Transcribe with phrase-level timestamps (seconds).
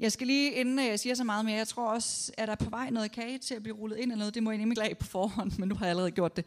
[0.00, 2.54] Jeg skal lige, inden øh, jeg siger så meget mere, jeg tror også, at der
[2.54, 4.34] på vej noget kage til at blive rullet ind eller noget.
[4.34, 6.44] Det må jeg nemlig af på forhånd, men nu har jeg allerede gjort det.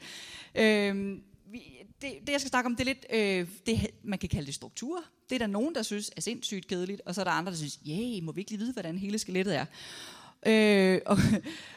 [0.55, 1.17] Øh,
[1.51, 1.61] vi,
[2.01, 4.55] det, det, jeg skal snakke om, det er lidt, øh, det, man kan kalde det
[4.55, 5.03] struktur.
[5.29, 7.57] Det er der nogen, der synes er sindssygt kedeligt, og så er der andre, der
[7.57, 9.65] synes, yeah, må vi ikke lige vide, hvordan hele skelettet er.
[10.45, 11.17] Øh, og,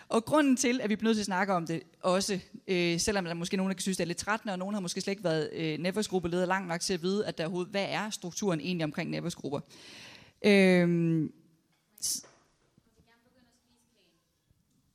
[0.08, 2.38] og grunden til, at vi bliver nødt til at snakke om det også,
[2.68, 4.74] øh, selvom der er måske nogen, der kan synes, det er lidt trættende, og nogen
[4.74, 7.70] har måske slet ikke været øh, netværksgruppeleder langt nok til at vide, at der overhovedet,
[7.70, 9.60] hvad er strukturen egentlig omkring netværksgrupper.
[10.44, 11.28] Øh,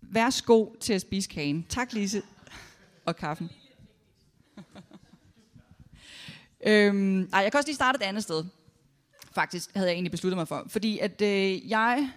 [0.02, 1.66] Værsgo til at spise kagen.
[1.70, 2.22] Tak, Lise.
[3.06, 3.50] Og kaffen.
[6.68, 8.46] øhm, ej, jeg kan også lige starte et andet sted.
[9.32, 10.66] Faktisk havde jeg egentlig besluttet mig for.
[10.68, 12.10] Fordi at øh, jeg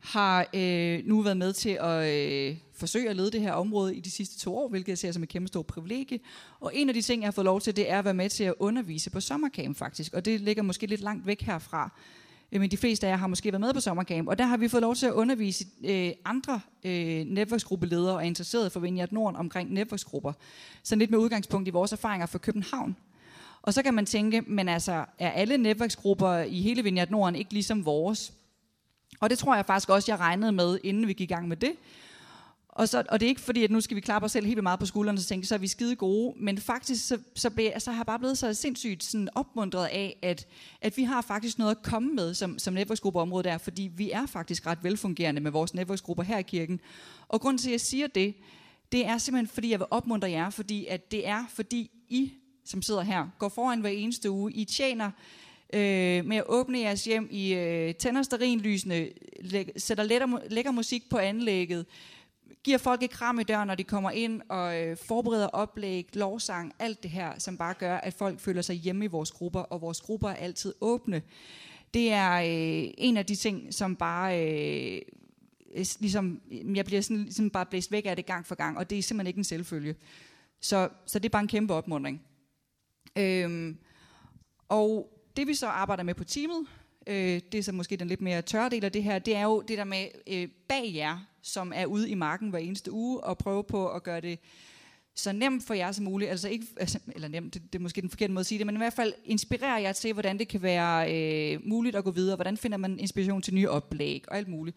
[0.00, 4.00] har øh, nu været med til at øh, forsøge at lede det her område i
[4.00, 6.20] de sidste to år, hvilket jeg ser som et kæmpe stort privilegie.
[6.60, 8.30] Og en af de ting, jeg har fået lov til, det er at være med
[8.30, 10.14] til at undervise på sommercamp faktisk.
[10.14, 11.90] Og det ligger måske lidt langt væk herfra.
[12.52, 14.56] Øh, men de fleste af jer har måske været med på sommercamp, og der har
[14.56, 19.36] vi fået lov til at undervise øh, andre øh, netværksgruppeledere og interesserede for Vineyard Norden
[19.36, 20.32] omkring netværksgrupper.
[20.82, 22.96] Så lidt med udgangspunkt i vores erfaringer fra København.
[23.62, 27.52] Og så kan man tænke, men altså, er alle netværksgrupper i hele Vineyard Norden ikke
[27.52, 28.32] ligesom vores?
[29.20, 31.56] Og det tror jeg faktisk også, jeg regnede med, inden vi gik i gang med
[31.56, 31.72] det.
[32.74, 34.62] Og, så, og det er ikke fordi, at nu skal vi klappe os selv helt
[34.62, 36.34] meget på skuldrene og tænke, så er vi skide gode.
[36.36, 40.18] Men faktisk så, så, blev, så har jeg bare blevet så sindssygt sådan opmuntret af,
[40.22, 40.46] at,
[40.80, 44.26] at vi har faktisk noget at komme med som, som netværksgruppeområde der, fordi vi er
[44.26, 46.80] faktisk ret velfungerende med vores netværksgrupper her i kirken.
[47.28, 48.34] Og grunden til, at jeg siger det,
[48.92, 52.32] det er simpelthen, fordi jeg vil opmuntre jer, fordi at det er, fordi I,
[52.64, 54.52] som sidder her, går foran hver eneste uge.
[54.52, 55.10] I tjener
[55.74, 59.08] øh, med at åbne jeres hjem, I øh, tænder sterinlysene,
[59.40, 61.86] læ- sætter lækker, lækker musik på anlægget,
[62.64, 66.72] giver folk et kram i døren, når de kommer ind, og øh, forbereder oplæg, lovsang,
[66.78, 69.80] alt det her, som bare gør, at folk føler sig hjemme i vores grupper, og
[69.80, 71.22] vores grupper er altid åbne.
[71.94, 74.48] Det er øh, en af de ting, som bare...
[74.48, 75.02] Øh,
[76.00, 78.90] ligesom, øh, jeg bliver sådan, ligesom bare blæst væk af det gang for gang, og
[78.90, 79.94] det er simpelthen ikke en selvfølge.
[80.60, 82.22] Så, så det er bare en kæmpe opmundring.
[83.18, 83.78] Øhm,
[84.68, 86.66] og det vi så arbejder med på teamet,
[87.06, 89.42] øh, det er så måske den lidt mere tørre del af det her, det er
[89.42, 93.24] jo det der med øh, bag jer, som er ude i marken hver eneste uge,
[93.24, 94.38] og prøve på at gøre det
[95.14, 98.00] så nemt for jer som muligt, altså ikke, altså, eller nemt, det, det er måske
[98.00, 100.48] den forkerte måde at sige det, men i hvert fald inspirere jer til, hvordan det
[100.48, 104.36] kan være øh, muligt at gå videre, hvordan finder man inspiration til nye oplæg og
[104.36, 104.76] alt muligt.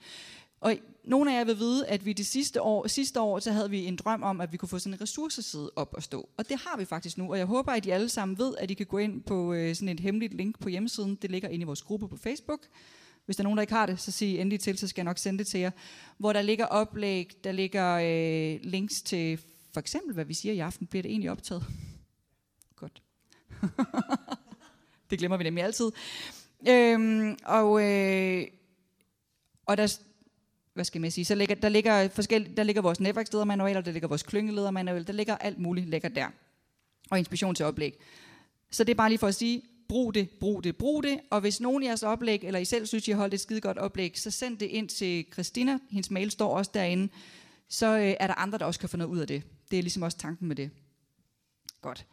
[0.61, 3.69] Og nogle af jer vil vide, at vi det sidste år, sidste år, så havde
[3.69, 6.29] vi en drøm om, at vi kunne få sådan en ressourceside op at stå.
[6.37, 8.71] Og det har vi faktisk nu, og jeg håber, at I alle sammen ved, at
[8.71, 11.15] I kan gå ind på øh, sådan et hemmeligt link på hjemmesiden.
[11.15, 12.59] Det ligger inde i vores gruppe på Facebook.
[13.27, 15.05] Hvis der er nogen, der ikke har det, så sig endelig til, så skal jeg
[15.05, 15.71] nok sende det til jer.
[16.17, 19.39] Hvor der ligger oplæg, der ligger øh, links til
[19.73, 20.87] for eksempel, hvad vi siger i aften.
[20.87, 21.63] Bliver det egentlig optaget?
[22.75, 23.01] Godt.
[25.09, 25.91] det glemmer vi nemlig altid.
[26.67, 28.47] Øhm, og, øh,
[29.65, 29.99] og der,
[30.73, 34.07] hvad skal man sige, så ligger, der, ligger forskellige, der ligger vores netværksledermanualer, der ligger
[34.07, 36.27] vores klyngeledermanual, der ligger alt muligt lækker der.
[37.09, 37.99] Og inspiration til oplæg.
[38.71, 41.19] Så det er bare lige for at sige, brug det, brug det, brug det.
[41.29, 43.61] Og hvis nogen af jeres oplæg, eller I selv synes, I har holdt et skide
[43.61, 45.79] godt oplæg, så send det ind til Christina.
[45.89, 47.09] Hendes mail står også derinde.
[47.69, 49.43] Så øh, er der andre, der også kan få noget ud af det.
[49.71, 50.69] Det er ligesom også tanken med det.
[51.81, 52.05] Godt.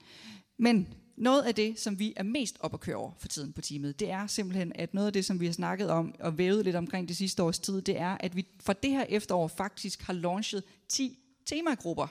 [0.56, 3.60] Men noget af det, som vi er mest op at køre over for tiden på
[3.60, 6.64] teamet, det er simpelthen, at noget af det, som vi har snakket om og vævet
[6.64, 10.02] lidt omkring det sidste års tid, det er, at vi for det her efterår faktisk
[10.02, 12.06] har launchet 10 temagrupper.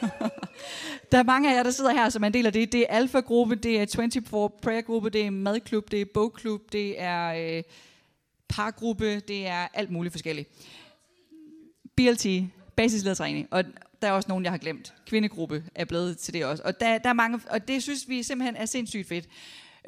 [1.12, 2.72] der er mange af jer, der sidder her, som er en del af det.
[2.72, 7.56] Det er Alfa-gruppe, det er 24 Prayer-gruppe, det er madklub, det er bogklub, det er
[7.56, 7.62] øh,
[8.48, 10.48] pargruppe, det er alt muligt forskelligt.
[11.96, 12.26] BLT,
[12.76, 13.64] basisledertræning, og
[14.02, 14.94] der er også nogen, jeg har glemt.
[15.06, 16.62] Kvindegruppe er blevet til det også.
[16.62, 19.28] Og, der, der er mange, og det synes vi simpelthen er sindssygt fedt.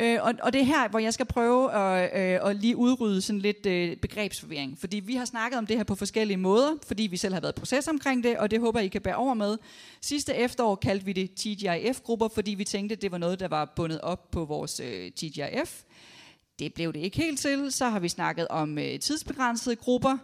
[0.01, 3.21] Øh, og, og det er her, hvor jeg skal prøve at, øh, at lige udrydde
[3.23, 4.79] sådan lidt øh, begrebsforvirring.
[4.79, 7.57] Fordi vi har snakket om det her på forskellige måder, fordi vi selv har været
[7.57, 9.59] i proces omkring det, og det håber I kan bære over med.
[10.01, 14.01] Sidste efterår kaldte vi det TGIF-grupper, fordi vi tænkte, det var noget, der var bundet
[14.01, 15.83] op på vores øh, TGIF.
[16.59, 17.73] Det blev det ikke helt til.
[17.73, 20.19] Så har vi snakket om øh, tidsbegrænsede grupper.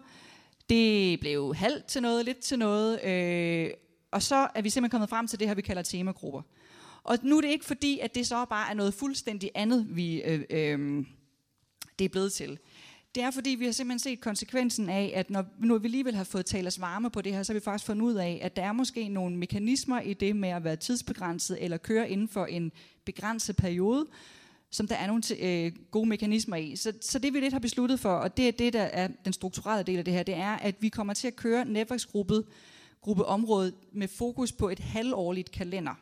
[0.69, 3.05] Det blev halvt til noget, lidt til noget.
[3.05, 3.71] Øh,
[4.11, 6.43] og så er vi simpelthen kommet frem til det her, vi kalder temagrupper.
[7.05, 10.23] Og nu er det ikke fordi, at det så bare er noget fuldstændig andet, vi,
[10.23, 11.05] øh, øh,
[11.99, 12.59] det er blevet til.
[13.15, 16.25] Det er fordi, vi har simpelthen set konsekvensen af, at når nu vi alligevel har
[16.25, 18.57] fået talt os varme på det her, så har vi faktisk fundet ud af, at
[18.57, 22.47] der er måske nogle mekanismer i det med at være tidsbegrænset eller køre inden for
[22.47, 22.73] en
[23.05, 24.07] begrænset periode,
[24.71, 26.77] som der er nogle øh, gode mekanismer i.
[26.77, 29.33] Så, så det vi lidt har besluttet for, og det er det, der er den
[29.33, 32.45] strukturelle del af det her, det er, at vi kommer til at køre netværksgruppet
[33.01, 35.95] gruppeområdet med fokus på et halvårligt kalender.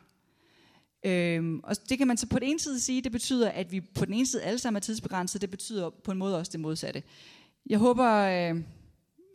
[1.03, 3.81] Øhm, og det kan man så på den ene side sige, det betyder, at vi
[3.81, 6.59] på den ene side alle sammen er tidsbegrænset, det betyder på en måde også det
[6.59, 7.03] modsatte.
[7.69, 8.61] Jeg håber, øh,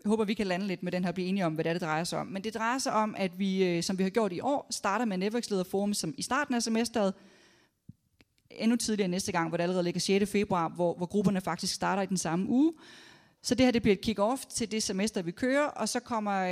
[0.04, 1.70] jeg håber, vi kan lande lidt med den her og blive enige om, hvad det,
[1.70, 2.26] er, det drejer sig om.
[2.26, 5.04] Men det drejer sig om, at vi, øh, som vi har gjort i år, starter
[5.04, 7.14] med Netværkslederforum som i starten af semesteret,
[8.50, 10.30] endnu tidligere næste gang, hvor det allerede ligger 6.
[10.30, 12.72] februar, hvor, hvor grupperne faktisk starter i den samme uge.
[13.42, 16.46] Så det her det bliver et kick-off til det semester, vi kører, og så, kommer,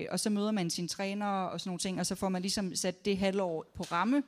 [0.00, 2.42] øh, og så møder man sine trænere og sådan nogle ting, og så får man
[2.42, 4.22] ligesom sat det halvår på ramme.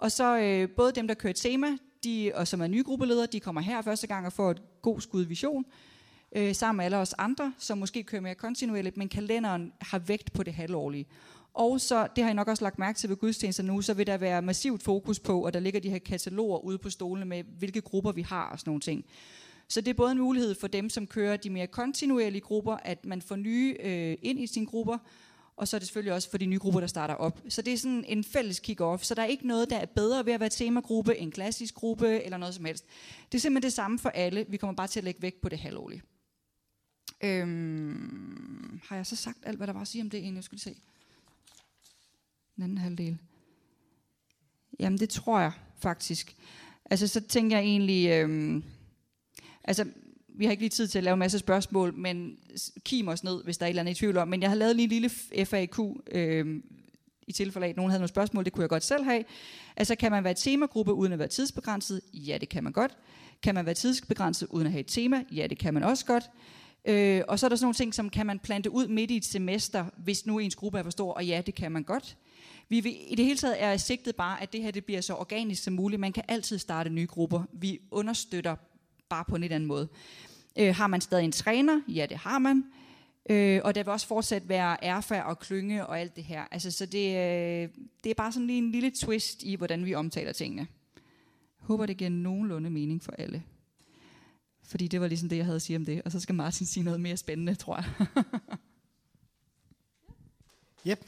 [0.00, 1.66] Og så øh, både dem, der kører tema,
[2.04, 5.00] de, og som er nye gruppeledere, de kommer her første gang og får et god
[5.00, 5.64] skud vision,
[6.36, 10.32] øh, sammen med alle os andre, som måske kører mere kontinuerligt, men kalenderen har vægt
[10.32, 11.06] på det halvårlige.
[11.54, 14.06] Og så, det har jeg nok også lagt mærke til ved gudstjenester nu, så vil
[14.06, 17.44] der være massivt fokus på, og der ligger de her kataloger ude på stolene med,
[17.58, 19.04] hvilke grupper vi har og sådan nogle ting.
[19.68, 23.06] Så det er både en mulighed for dem, som kører de mere kontinuerlige grupper, at
[23.06, 24.98] man får nye øh, ind i sine grupper,
[25.60, 27.40] og så er det selvfølgelig også for de nye grupper, der starter op.
[27.48, 30.26] Så det er sådan en fælles kick-off, så der er ikke noget, der er bedre
[30.26, 32.84] ved at være temagruppe, en klassisk gruppe eller noget som helst.
[33.32, 34.46] Det er simpelthen det samme for alle.
[34.48, 36.02] Vi kommer bare til at lægge vægt på det halvårlige.
[37.20, 40.36] Øhm, har jeg så sagt alt, hvad der var at sige om det egentlig?
[40.36, 40.76] Jeg skulle se.
[42.56, 43.18] Den anden halvdel.
[44.78, 46.36] Jamen det tror jeg faktisk.
[46.90, 48.08] Altså så tænker jeg egentlig...
[48.10, 48.64] Øhm,
[49.64, 49.84] altså
[50.40, 52.36] vi har ikke lige tid til at lave en masse spørgsmål, men
[52.84, 54.28] kim os ned, hvis der er et eller andet i tvivl om.
[54.28, 55.10] Men jeg har lavet lige en lille
[55.44, 55.78] FAQ,
[56.12, 56.62] øh,
[57.26, 59.24] i tilfælde af, at nogen havde nogle spørgsmål, det kunne jeg godt selv have.
[59.76, 62.00] Altså, kan man være et temagruppe uden at være tidsbegrænset?
[62.14, 62.96] Ja, det kan man godt.
[63.42, 65.24] Kan man være tidsbegrænset uden at have et tema?
[65.32, 66.30] Ja, det kan man også godt.
[66.84, 69.16] Øh, og så er der sådan nogle ting, som kan man plante ud midt i
[69.16, 72.16] et semester, hvis nu ens gruppe er for stor, og ja, det kan man godt.
[72.68, 75.14] Vi vil, I det hele taget er sigtet bare, at det her det bliver så
[75.14, 76.00] organisk som muligt.
[76.00, 77.42] Man kan altid starte nye grupper.
[77.52, 78.56] Vi understøtter
[79.10, 79.88] bare på en lidt anden måde.
[80.58, 81.80] Øh, har man stadig en træner?
[81.88, 82.64] Ja, det har man.
[83.30, 86.44] Øh, og der vil også fortsat være erfa og klynge og alt det her.
[86.50, 87.68] Altså, så det, øh,
[88.04, 90.66] det er bare sådan lige en lille twist i, hvordan vi omtaler tingene.
[91.56, 93.42] Håber, det giver nogenlunde mening for alle.
[94.64, 96.02] Fordi det var ligesom det, jeg havde at sige om det.
[96.02, 98.06] Og så skal Martin sige noget mere spændende, tror jeg.
[100.92, 101.06] yep.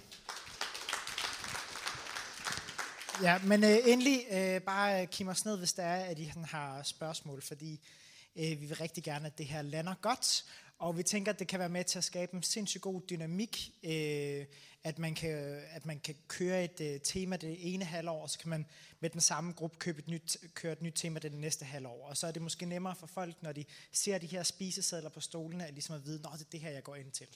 [3.23, 6.33] Ja, men øh, endelig øh, bare øh, kim os ned, hvis der er, at I
[6.44, 8.01] har spørgsmål, fordi øh,
[8.37, 10.44] Øh, vi vil rigtig gerne, at det her lander godt,
[10.82, 13.70] og vi tænker, at det kan være med til at skabe en sindssygt god dynamik,
[13.82, 14.46] øh,
[14.84, 18.38] at, man kan, at man kan køre et øh, tema det ene halvår, og så
[18.38, 18.67] kan man
[19.00, 22.06] med den samme gruppe købe et nyt, køre et nyt tema det næste halvår.
[22.06, 25.20] Og så er det måske nemmere for folk, når de ser de her spisesedler på
[25.20, 27.26] stolene, at ligesom at vide, at det er det her, jeg går ind til.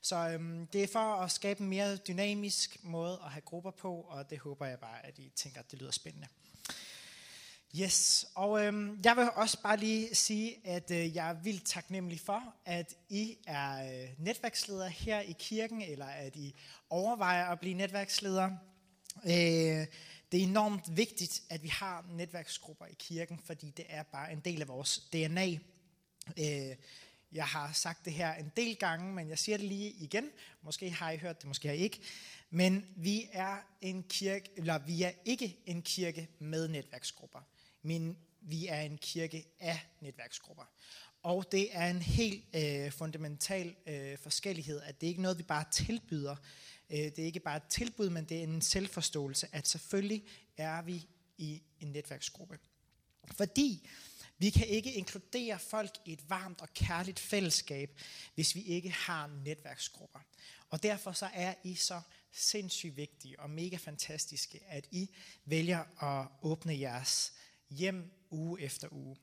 [0.00, 4.00] Så øhm, det er for at skabe en mere dynamisk måde at have grupper på,
[4.00, 6.26] og det håber jeg bare, at I tænker, at det lyder spændende.
[7.80, 12.20] Yes, og øhm, jeg vil også bare lige sige, at øh, jeg er vildt taknemmelig
[12.20, 16.54] for, at I er øh, netværksledere her i kirken, eller at I
[16.90, 18.58] overvejer at blive netværksledere.
[19.24, 19.30] Øh,
[20.32, 24.40] det er enormt vigtigt, at vi har netværksgrupper i kirken, fordi det er bare en
[24.40, 25.46] del af vores DNA.
[26.38, 26.76] Øh,
[27.32, 30.30] jeg har sagt det her en del gange, men jeg siger det lige igen.
[30.62, 32.00] Måske har I hørt det, måske har I ikke.
[32.50, 37.40] Men vi er en kirke, eller vi er ikke en kirke med netværksgrupper
[37.84, 40.64] men vi er en kirke af netværksgrupper.
[41.22, 45.42] Og det er en helt øh, fundamental øh, forskellighed, at det ikke er noget, vi
[45.42, 46.36] bare tilbyder.
[46.90, 50.24] Øh, det er ikke bare et tilbud, men det er en selvforståelse, at selvfølgelig
[50.56, 51.06] er vi
[51.38, 52.58] i en netværksgruppe.
[53.32, 53.88] Fordi
[54.38, 58.00] vi kan ikke inkludere folk i et varmt og kærligt fællesskab,
[58.34, 60.20] hvis vi ikke har netværksgrupper.
[60.70, 62.00] Og derfor så er I så
[62.32, 65.10] sindssygt vigtige og mega fantastiske, at I
[65.44, 67.32] vælger at åbne jeres
[67.70, 69.16] hjem uge efter uge.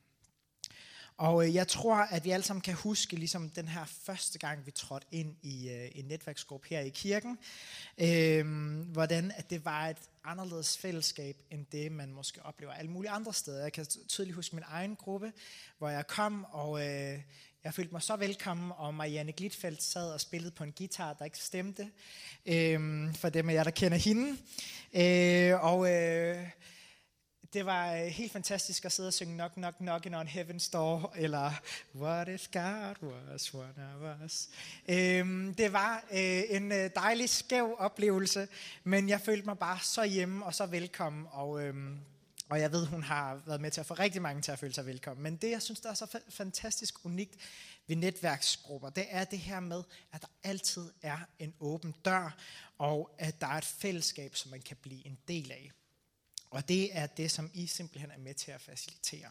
[1.16, 4.66] Og øh, jeg tror, at vi alle sammen kan huske ligesom den her første gang,
[4.66, 7.38] vi trådte ind i øh, en netværksgruppe her i kirken.
[7.98, 8.46] Øh,
[8.92, 13.34] hvordan at det var et anderledes fællesskab, end det man måske oplever alle mulige andre
[13.34, 13.62] steder.
[13.62, 15.32] Jeg kan tydeligt huske min egen gruppe,
[15.78, 17.18] hvor jeg kom, og øh,
[17.64, 21.24] jeg følte mig så velkommen, og Marianne Glitfeldt sad og spillede på en guitar, der
[21.24, 21.90] ikke stemte,
[22.46, 24.36] øh, for dem af jer, der kender hende.
[24.94, 25.92] Øh, og...
[25.92, 26.48] Øh,
[27.52, 31.12] det var øh, helt fantastisk at sidde og synge Knock, Knock, in on Heaven's Door,
[31.16, 31.52] eller
[31.94, 32.94] What if God
[33.30, 34.48] was one of us.
[34.88, 38.48] Øhm, det var øh, en øh, dejlig skæv oplevelse,
[38.84, 41.98] men jeg følte mig bare så hjemme og så velkommen, og, øhm,
[42.48, 44.74] og jeg ved, hun har været med til at få rigtig mange til at føle
[44.74, 45.22] sig velkommen.
[45.22, 47.36] Men det, jeg synes, der er så fantastisk unikt
[47.86, 49.82] ved netværksgrupper, det er det her med,
[50.12, 52.36] at der altid er en åben dør,
[52.78, 55.72] og at der er et fællesskab, som man kan blive en del af.
[56.52, 59.30] Og det er det, som I simpelthen er med til at facilitere.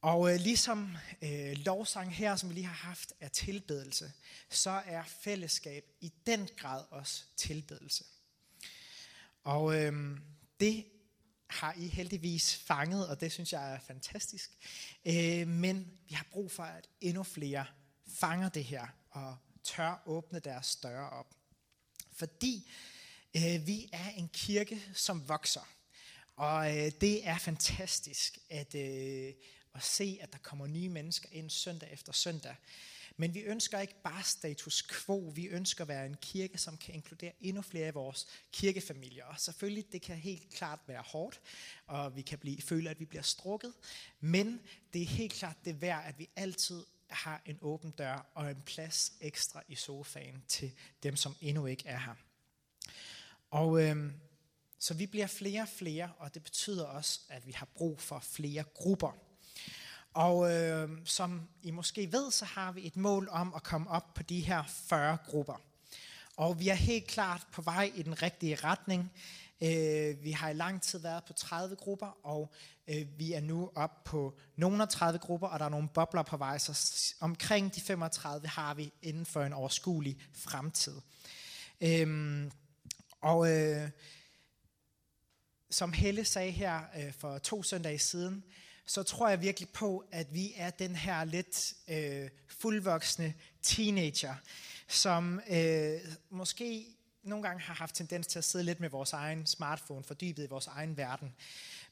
[0.00, 4.12] Og øh, ligesom øh, lovsang her, som vi lige har haft, er tilbedelse,
[4.50, 8.04] så er fællesskab i den grad også tilbedelse.
[9.44, 10.18] Og øh,
[10.60, 10.86] det
[11.46, 14.50] har I heldigvis fanget, og det synes jeg er fantastisk.
[15.04, 17.66] Øh, men vi har brug for, at endnu flere
[18.06, 21.34] fanger det her og tør åbne deres døre op.
[22.12, 22.70] Fordi
[23.36, 25.75] øh, vi er en kirke, som vokser.
[26.36, 29.32] Og øh, det er fantastisk at, øh,
[29.74, 32.56] at se, at der kommer nye mennesker ind søndag efter søndag.
[33.16, 36.94] Men vi ønsker ikke bare status quo, vi ønsker at være en kirke, som kan
[36.94, 39.24] inkludere endnu flere af vores kirkefamilier.
[39.24, 41.40] Og selvfølgelig, det kan helt klart være hårdt,
[41.86, 43.72] og vi kan blive, føle, at vi bliver strukket.
[44.20, 44.60] Men
[44.92, 48.62] det er helt klart det værd, at vi altid har en åben dør og en
[48.66, 52.14] plads ekstra i sofaen til dem, som endnu ikke er her.
[53.50, 54.12] Og øh,
[54.78, 58.18] så vi bliver flere og flere, og det betyder også, at vi har brug for
[58.18, 59.16] flere grupper.
[60.14, 64.14] Og øh, som I måske ved, så har vi et mål om at komme op
[64.14, 65.60] på de her 40 grupper.
[66.36, 69.12] Og vi er helt klart på vej i den rigtige retning.
[69.62, 72.52] Øh, vi har i lang tid været på 30 grupper, og
[72.88, 76.22] øh, vi er nu op på nogle af 30 grupper, og der er nogle bobler
[76.22, 81.00] på vej, så omkring de 35 har vi inden for en overskuelig fremtid.
[81.80, 82.50] Øh,
[83.20, 83.90] og øh,
[85.70, 88.44] som Helle sagde her øh, for to søndage siden,
[88.86, 94.34] så tror jeg virkelig på, at vi er den her lidt øh, fuldvoksne teenager,
[94.88, 96.86] som øh, måske
[97.22, 100.46] nogle gange har haft tendens til at sidde lidt med vores egen smartphone, fordybet i
[100.46, 101.34] vores egen verden.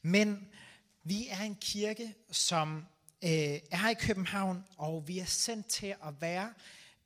[0.01, 0.47] Men
[1.03, 2.85] vi er en kirke, som
[3.23, 3.29] øh,
[3.71, 6.53] er her i København, og vi er sendt til at være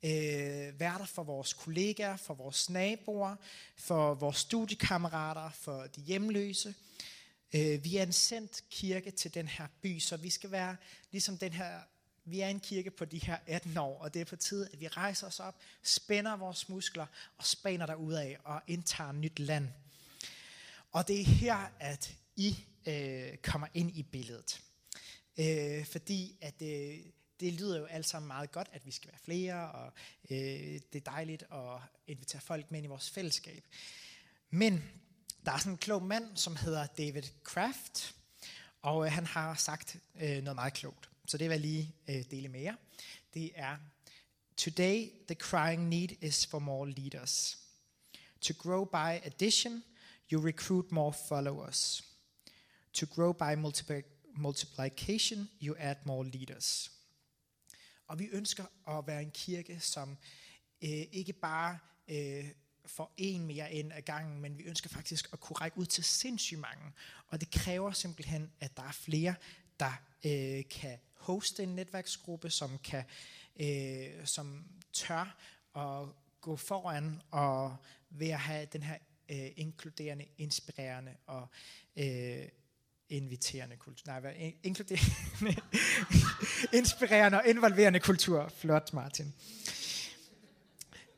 [0.02, 3.36] øh, værter for vores kollegaer, for vores naboer,
[3.76, 6.74] for vores studiekammerater, for de hjemløse.
[7.54, 10.76] Øh, vi er en sendt kirke til den her by, så vi skal være
[11.10, 11.80] ligesom den her,
[12.24, 14.80] vi er en kirke på de her 18 år, og det er på tide, at
[14.80, 17.06] vi rejser os op, spænder vores muskler
[17.38, 19.68] og spænder derud af og indtager nyt land.
[20.92, 24.60] Og det er her, at I øh, kommer ind i billedet.
[25.38, 26.98] Øh, fordi at øh,
[27.40, 29.92] det lyder jo alt sammen meget godt, at vi skal være flere, og
[30.30, 33.64] øh, det er dejligt at invitere folk med ind i vores fællesskab.
[34.50, 34.84] Men
[35.44, 38.14] der er sådan en klog mand, som hedder David Kraft,
[38.82, 41.10] og øh, han har sagt øh, noget meget klogt.
[41.26, 42.74] Så det vil jeg lige øh, dele med jer.
[43.34, 43.76] Det er,
[44.56, 47.58] Today the crying need is for more leaders.
[48.40, 49.82] To grow by addition,
[50.32, 52.04] you recruit more followers.
[52.92, 53.54] To grow by
[54.36, 56.90] multiplication, you add more leaders.
[58.10, 60.18] Og vi ønsker at være en kirke, som
[60.82, 62.48] øh, ikke bare øh,
[62.86, 66.04] får en mere ind ad gangen, men vi ønsker faktisk at kunne række ud til
[66.04, 66.92] sindssygt mange.
[67.28, 69.34] Og det kræver simpelthen, at der er flere,
[69.80, 69.92] der
[70.24, 73.04] øh, kan hoste en netværksgruppe, som kan,
[73.60, 75.36] øh, som tør
[75.76, 76.08] at
[76.40, 77.76] gå foran og
[78.10, 78.98] ved at have den her
[79.28, 81.48] øh, inkluderende, inspirerende og
[81.96, 82.48] øh,
[83.10, 84.06] inviterende kultur.
[84.06, 85.56] Nej, hvad, inkluderende,
[86.78, 88.52] inspirerende og involverende kultur.
[88.56, 89.34] Flot, Martin.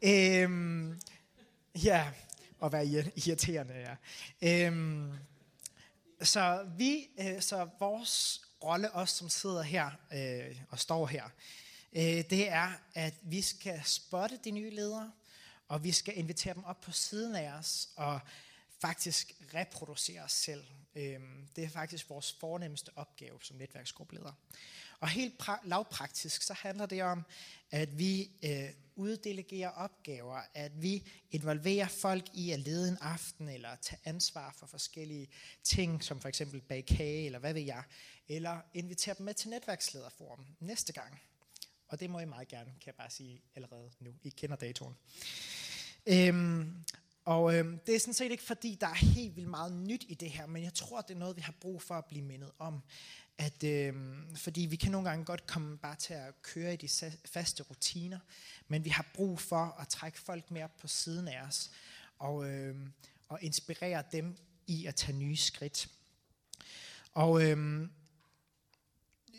[0.03, 1.01] Øhm,
[1.75, 2.13] ja,
[2.61, 2.87] og være
[3.27, 4.67] irriterende, ja.
[4.67, 5.13] Øhm,
[6.23, 11.25] så vi, øh, så vores rolle, os som sidder her øh, og står her,
[11.93, 15.13] øh, det er, at vi skal spotte de nye ledere,
[15.69, 18.21] og vi skal invitere dem op på siden af os, og
[18.81, 20.65] faktisk reproducere os selv.
[20.95, 24.33] Øhm, det er faktisk vores fornemmeste opgave som netværksgruppeleder.
[25.01, 27.25] Og helt lavpraktisk, så handler det om,
[27.71, 33.77] at vi øh, uddelegerer opgaver, at vi involverer folk i at lede en aften, eller
[33.77, 35.29] tage ansvar for forskellige
[35.63, 37.83] ting, som for eksempel bag kage, eller hvad ved jeg,
[38.29, 41.21] eller invitere dem med til netværkslederforum næste gang.
[41.89, 44.15] Og det må I meget gerne, kan jeg bare sige allerede nu.
[44.23, 44.95] I kender datoen.
[46.07, 46.85] Øhm,
[47.25, 50.15] og øh, det er sådan set ikke fordi, der er helt vildt meget nyt i
[50.15, 52.51] det her, men jeg tror, det er noget, vi har brug for at blive mindet
[52.59, 52.83] om.
[53.39, 53.95] At, øh,
[54.37, 56.89] fordi vi kan nogle gange godt komme bare til at køre i de
[57.25, 58.19] faste rutiner,
[58.69, 61.71] men vi har brug for at trække folk mere på siden af os,
[62.19, 62.77] og, øh,
[63.29, 64.37] og inspirere dem
[64.67, 65.89] i at tage nye skridt.
[67.13, 67.89] Og øh,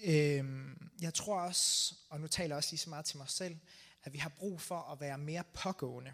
[0.03, 0.45] øh,
[1.01, 3.57] jeg tror også, og nu taler jeg også lige så meget til mig selv,
[4.03, 6.11] at vi har brug for at være mere pågående.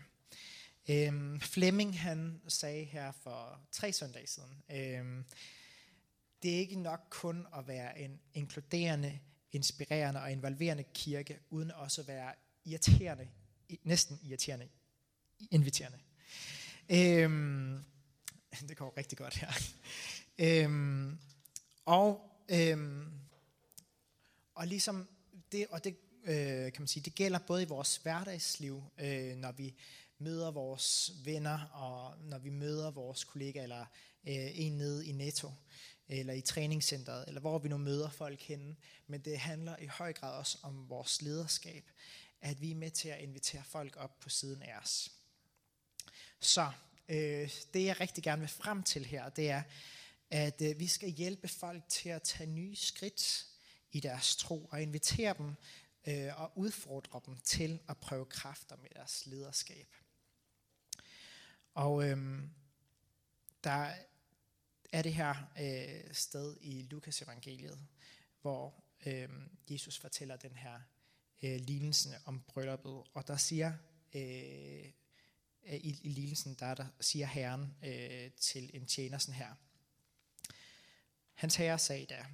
[0.90, 5.26] Øhm, Flemming han sagde her for tre søndage siden, øhm,
[6.44, 9.20] det er ikke nok kun at være en inkluderende,
[9.52, 12.34] inspirerende og involverende kirke, uden også at være
[12.66, 13.28] irriterende,
[13.84, 14.70] næsten irriterende,
[15.52, 15.98] inviterende.
[16.90, 17.84] Øhm,
[18.68, 19.52] det går rigtig godt her.
[20.42, 21.20] Øhm,
[21.86, 23.12] og, øhm,
[24.56, 25.08] og ligesom
[25.52, 29.52] det, og det øh, kan man sige, det gælder både i vores hverdagsliv, øh, når
[29.52, 29.76] vi
[30.20, 33.86] møder vores venner, og når vi møder vores kollegaer, eller
[34.28, 35.52] øh, en nede i Netto,
[36.08, 38.76] eller i træningscenteret, eller hvor vi nu møder folk henne.
[39.08, 41.84] Men det handler i høj grad også om vores lederskab,
[42.42, 45.12] at vi er med til at invitere folk op på siden af os.
[46.40, 46.72] Så
[47.10, 49.64] øh, det jeg rigtig gerne vil frem til her, det er,
[50.30, 53.46] at øh, vi skal hjælpe folk til at tage nye skridt
[53.92, 55.56] i deres tro, og invitere dem
[56.08, 59.88] øh, og udfordre dem til at prøve kræfter med deres lederskab.
[61.80, 62.50] Og øhm,
[63.64, 63.94] der
[64.92, 67.80] er det her øh, sted i Lukas evangeliet,
[68.42, 69.30] hvor øh,
[69.70, 70.80] Jesus fortæller den her
[71.44, 73.74] øh, lignelse om brylluppet, og der siger
[74.14, 74.92] øh,
[75.64, 79.56] i, i lignelsen, der, der siger Herren øh, til en tjener sådan her.
[81.34, 82.26] Hans herre sagde da,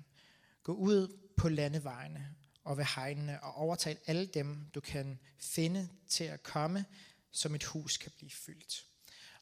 [0.64, 6.24] gå ud på landevejene og ved hegnene og overtal alle dem, du kan finde til
[6.24, 6.86] at komme,
[7.32, 8.95] som et hus kan blive fyldt.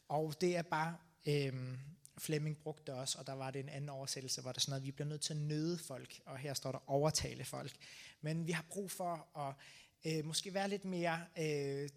[0.07, 1.77] Og det er bare, øh,
[2.17, 4.91] Flemming brugte også, og der var det en anden oversættelse, hvor der sådan noget, vi
[4.91, 7.71] bliver nødt til at nøde folk, og her står der overtale folk.
[8.21, 9.55] Men vi har brug for at
[10.05, 11.89] øh, måske være lidt mere, øh,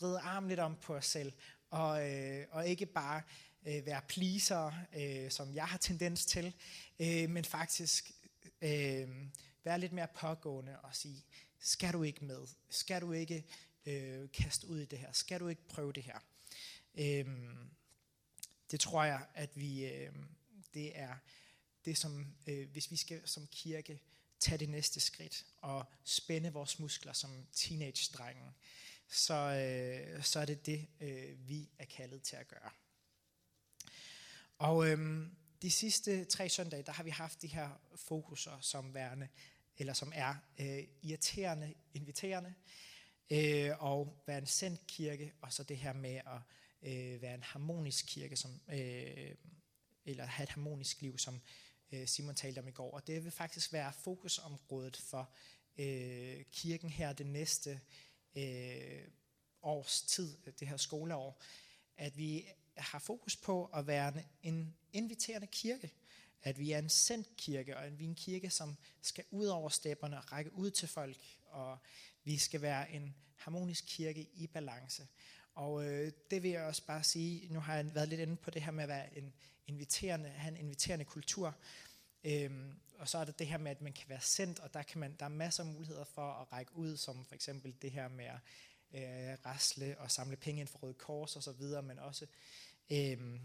[0.00, 1.32] vride arm lidt om på os selv,
[1.70, 3.22] og, øh, og ikke bare
[3.66, 6.54] øh, være pleaser, øh, som jeg har tendens til,
[7.00, 8.12] øh, men faktisk
[8.62, 9.08] øh,
[9.64, 11.24] være lidt mere pågående og sige,
[11.58, 12.46] skal du ikke med?
[12.70, 13.44] Skal du ikke
[13.86, 15.12] øh, kaste ud i det her?
[15.12, 16.18] Skal du ikke prøve det her?
[16.96, 17.26] Øh,
[18.70, 20.12] det tror jeg, at vi, øh,
[20.74, 21.16] det er
[21.84, 24.00] det, som øh, hvis vi skal som kirke
[24.40, 28.54] tage det næste skridt og spænde vores muskler som teenage-drengen,
[29.08, 32.70] så, øh, så er det det, øh, vi er kaldet til at gøre.
[34.58, 35.26] Og øh,
[35.62, 39.28] de sidste tre søndage, der har vi haft de her fokuser som værende,
[39.78, 42.54] eller som er øh, irriterende, inviterende,
[43.30, 46.40] øh, og være en sendt kirke, og så det her med at
[46.86, 49.34] øh, være en harmonisk kirke, som, øh,
[50.04, 51.40] eller have et harmonisk liv, som
[51.92, 52.90] øh, Simon talte om i går.
[52.90, 55.30] Og det vil faktisk være fokusområdet for
[55.78, 57.80] øh, kirken her det næste
[58.34, 59.08] øh,
[59.62, 61.42] års tid, det her skoleår,
[61.96, 62.46] at vi
[62.76, 65.92] har fokus på at være en inviterende kirke,
[66.42, 69.46] at vi er en sendt kirke, og at vi er en kirke, som skal ud
[69.46, 71.78] over stepperne og række ud til folk, og
[72.24, 75.06] vi skal være en harmonisk kirke i balance.
[75.56, 78.50] Og øh, det vil jeg også bare sige, nu har jeg været lidt inde på
[78.50, 79.32] det her med at være en
[79.66, 81.54] inviterende, have en inviterende kultur.
[82.24, 84.82] Øhm, og så er det det her med, at man kan være sendt, og der,
[84.82, 87.90] kan man, der er masser af muligheder for at række ud, som for eksempel det
[87.90, 88.38] her med at
[88.94, 92.26] øh, rasle og samle penge ind for Røde Kors og så videre, men også
[92.90, 93.40] øhm,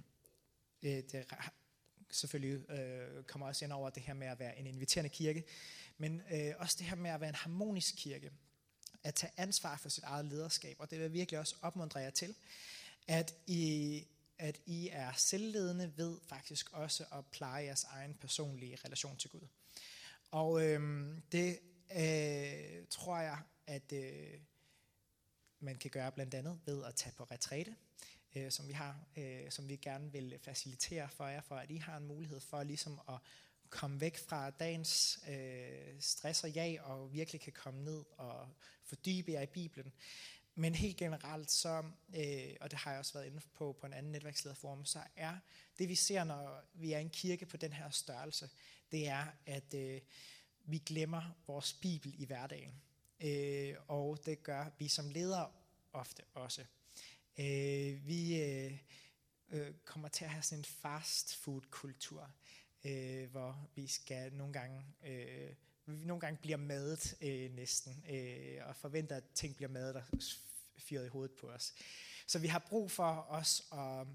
[0.82, 1.26] øh, det
[2.12, 5.44] selvfølgelig øh, kommer også ind over det her med at være en inviterende kirke,
[5.98, 8.32] men øh, også det her med at være en harmonisk kirke
[9.04, 12.10] at tage ansvar for sit eget lederskab, og det vil jeg virkelig også opmuntre jer
[12.10, 12.36] til,
[13.08, 14.04] at I,
[14.38, 19.48] at I er selvledende ved faktisk også at pleje jeres egen personlige relation til Gud.
[20.32, 21.60] Og øhm, det
[21.96, 23.38] øh, tror jeg,
[23.68, 24.40] at øh,
[25.60, 27.76] man kan gøre blandt andet ved at tage på retræte,
[28.36, 31.78] øh, som vi har, øh, som vi gerne vil facilitere for jer, for at I
[31.78, 33.16] har en mulighed for ligesom at
[33.72, 38.50] komme væk fra dagens øh, stress og jag, og virkelig kan komme ned og
[38.84, 39.94] fordybe jer i Bibelen.
[40.56, 41.84] Men helt generelt, så,
[42.16, 45.38] øh, og det har jeg også været inde på på en anden netværkslederforum, så er
[45.80, 48.50] det vi ser, når vi er en kirke på den her størrelse,
[48.92, 50.02] det er, at øh,
[50.66, 52.82] vi glemmer vores Bibel i hverdagen.
[53.24, 55.52] Øh, og det gør vi som ledere
[55.94, 56.66] ofte også.
[57.40, 58.78] Øh, vi øh,
[59.50, 62.32] øh, kommer til at have sådan en fast food kultur
[62.86, 65.54] øh, hvor vi skal nogle gange, øh,
[65.86, 70.04] vi nogle gange bliver madet øh, næsten, øh, og forventer, at ting bliver madet og
[70.78, 71.74] fyret i hovedet på os.
[72.28, 74.08] Så vi har brug for os at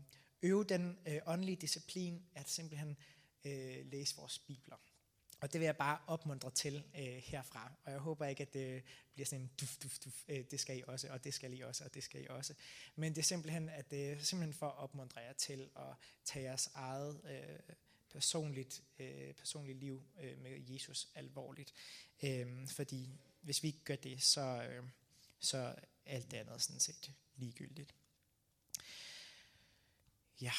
[0.43, 2.97] øve den øh, åndelige disciplin, at simpelthen
[3.45, 4.77] øh, læse vores bibler.
[5.41, 7.73] Og det vil jeg bare opmuntre til øh, herfra.
[7.85, 10.25] Og jeg håber ikke, at det bliver sådan en duf, duf, duf.
[10.29, 12.55] Øh, det skal I også, og det skal I også, og det skal I også.
[12.97, 16.45] Men det er simpelthen, at det er simpelthen for at opmuntre jer til at tage
[16.45, 17.77] jeres eget øh,
[18.17, 21.73] personligt, øh, personligt liv øh, med Jesus alvorligt.
[22.23, 24.85] Øh, fordi hvis vi ikke gør det, så, øh,
[25.41, 25.75] så er
[26.07, 27.95] alt det andet sådan set ligegyldigt.
[30.41, 30.53] Ja,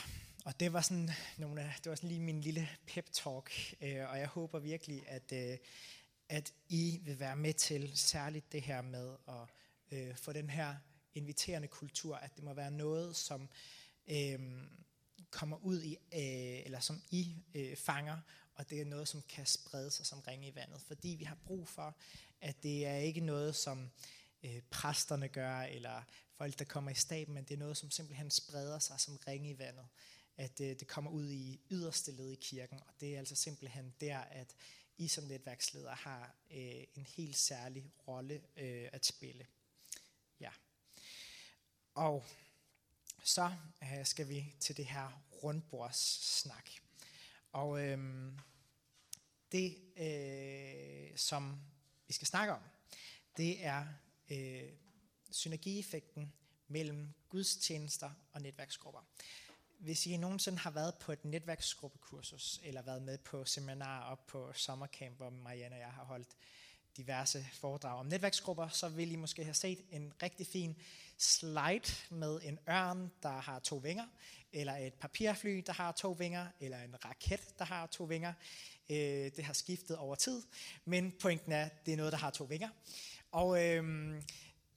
[0.45, 4.09] og det var sådan nogle af, det var sådan lige min lille pep talk, øh,
[4.09, 5.57] og jeg håber virkelig, at, øh,
[6.29, 9.47] at I vil være med til særligt det her med at
[9.91, 10.75] øh, få den her
[11.13, 13.49] inviterende kultur, at det må være noget, som
[14.07, 14.39] øh,
[15.31, 18.17] kommer ud i, øh, eller som I øh, fanger,
[18.53, 20.81] og det er noget, som kan sprede sig som ringe i vandet.
[20.81, 21.97] Fordi vi har brug for,
[22.41, 23.89] at det er ikke noget, som
[24.43, 26.03] øh, præsterne gør, eller
[26.37, 29.49] folk, der kommer i staben, men det er noget, som simpelthen spreder sig som ringe
[29.49, 29.85] i vandet.
[30.37, 33.93] At øh, det kommer ud i yderste led i kirken, og det er altså simpelthen
[34.01, 34.55] der, at
[34.97, 39.47] I som netværksleder har øh, en helt særlig rolle øh, at spille.
[40.39, 40.49] Ja.
[41.93, 42.25] Og
[43.23, 43.51] så
[43.83, 46.69] øh, skal vi til det her rundbordssnak.
[47.51, 48.33] Og øh,
[49.51, 51.59] det, øh, som
[52.07, 52.61] vi skal snakke om,
[53.37, 53.85] det er
[54.29, 54.69] øh,
[55.31, 56.33] synergieffekten
[56.67, 59.01] mellem gudstjenester og netværksgrupper.
[59.77, 64.53] Hvis I nogensinde har været på et netværksgruppekursus, eller været med på seminarer op på
[64.53, 66.35] sommercamp, hvor Marianne og jeg har holdt
[66.97, 70.77] diverse foredrag om netværksgrupper, så vil I måske have set en rigtig fin
[71.17, 74.05] slide med en ørn, der har to vinger,
[74.51, 78.33] eller et papirfly, der har to vinger, eller en raket, der har to vinger.
[78.89, 80.43] Øh, det har skiftet over tid,
[80.85, 82.69] men pointen er, at det er noget, der har to vinger.
[83.31, 83.83] Og øh,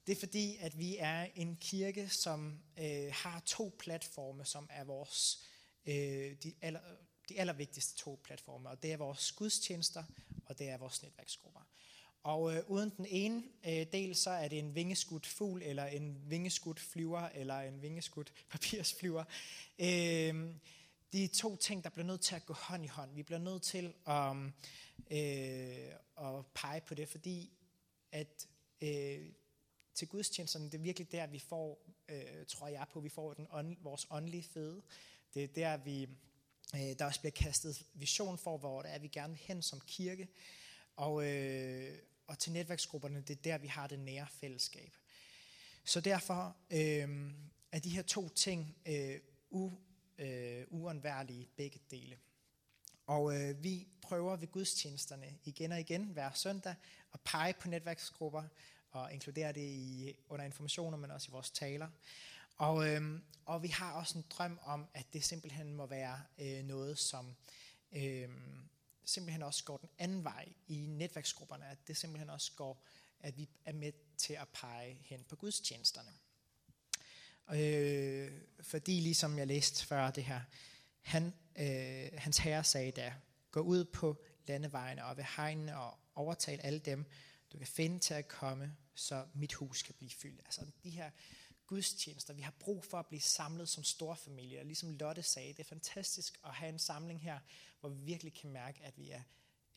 [0.07, 4.85] det er fordi, at vi er en kirke, som øh, har to platforme, som er
[4.85, 5.45] vores
[5.87, 6.81] øh, de, aller,
[7.29, 10.05] de allervigtigste to platforme, og det er vores gudstjenester,
[10.47, 11.61] og det er vores netværksgrupper.
[12.23, 16.23] Og øh, uden den ene øh, del, så er det en vingeskudt fugl, eller en
[16.27, 19.25] vingeskudt flyver, eller en vingeskudt papirsflyver.
[19.79, 20.55] Øh,
[21.13, 23.15] de to ting, der bliver nødt til at gå hånd i hånd.
[23.15, 24.37] Vi bliver nødt til at,
[25.11, 27.53] øh, at pege på det, fordi
[28.13, 28.47] at
[28.81, 29.27] øh,
[29.95, 33.47] til gudstjenesterne, det er virkelig der, vi får, øh, tror jeg på, vi får den
[33.51, 34.83] ånd, vores åndelige fede.
[35.35, 36.09] Det er der, vi,
[36.75, 39.81] øh, der også bliver kastet vision for, hvor det er, vi gerne vil hen som
[39.87, 40.29] kirke.
[40.97, 41.99] Og, øh,
[42.31, 44.97] og til netværksgrupperne, det er der, vi har det nære fællesskab.
[45.85, 47.33] Så derfor øh,
[47.73, 49.73] er de her to ting øh, u,
[50.19, 52.19] øh, uundværlige begge dele.
[53.07, 56.75] Og øh, vi prøver ved gudstjenesterne igen og igen hver søndag
[57.15, 58.45] at pege på netværksgrupper
[58.91, 61.89] og inkludere det i, under informationer, men også i vores taler.
[62.57, 66.65] Og, øh, og vi har også en drøm om, at det simpelthen må være øh,
[66.65, 67.37] noget, som
[67.93, 68.29] øh,
[69.05, 72.87] simpelthen også går den anden vej i netværksgrupperne, at det simpelthen også går,
[73.21, 76.11] at vi er med til at pege hen på gudstjenesterne.
[77.53, 80.41] Øh, fordi ligesom jeg læste før det her,
[81.01, 83.15] han, øh, hans herre sagde da,
[83.51, 87.07] gå ud på landevejene og ved hegnene og overtal alle dem,
[87.53, 90.41] du kan finde til at komme, så mit hus kan blive fyldt.
[90.45, 91.11] Altså de her
[91.71, 94.61] gudstjenester, vi har brug for at blive samlet som storfamilie.
[94.61, 97.39] Og ligesom Lotte sagde, det er fantastisk at have en samling her,
[97.81, 99.23] hvor vi virkelig kan mærke, at vi er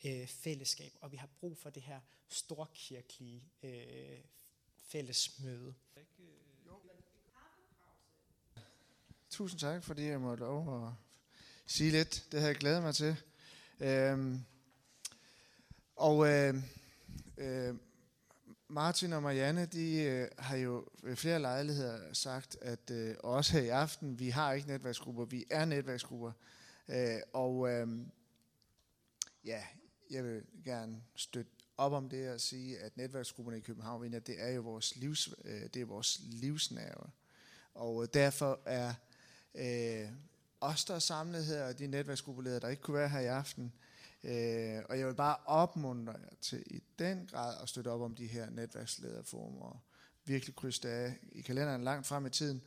[0.04, 4.18] øh, fællesskab, og vi har brug for det her storkirkelige øh,
[4.82, 5.74] fællesmøde.
[9.30, 10.92] Tusind tak, fordi jeg måtte lov at
[11.66, 12.26] sige lidt.
[12.32, 13.16] Det har jeg glædet mig til.
[13.80, 14.44] Øhm,
[15.96, 16.54] og øh,
[17.38, 17.74] øh,
[18.68, 23.60] Martin og Marianne, de øh, har jo ved flere lejligheder sagt, at øh, også her
[23.60, 26.32] i aften, vi har ikke netværksgrupper, vi er netværksgrupper.
[26.88, 27.88] Øh, og øh,
[29.44, 29.62] ja,
[30.10, 34.48] jeg vil gerne støtte op om det og sige, at netværksgrupperne i København, det er
[34.48, 37.10] jo vores, livs, øh, det er vores livsnerve.
[37.74, 38.94] Og øh, derfor er
[39.54, 40.08] øh,
[40.60, 43.72] os, der er samlet her, og de netværksgruppeledere, der ikke kunne være her i aften,
[44.24, 48.14] Øh, og jeg vil bare opmuntre jer til i den grad at støtte op om
[48.14, 49.80] de her netværkslederformer og
[50.24, 52.62] virkelig krydse det af i kalenderen langt frem i tiden.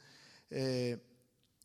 [0.51, 0.97] Øh,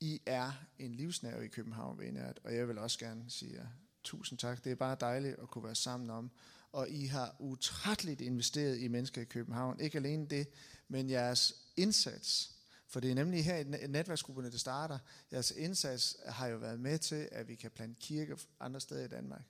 [0.01, 3.67] I er en livsnerve i København, venner, og jeg vil også gerne sige jer
[4.05, 4.65] tusind tak.
[4.65, 6.31] Det er bare dejligt at kunne være sammen om.
[6.73, 9.81] Og I har utrætteligt investeret i mennesker i København.
[9.81, 10.49] Ikke alene det,
[10.89, 12.57] men jeres indsats.
[12.89, 14.99] For det er nemlig her i netværksgrupperne, det starter.
[15.33, 19.09] Jeres indsats har jo været med til, at vi kan plante kirker andre steder i
[19.09, 19.43] Danmark.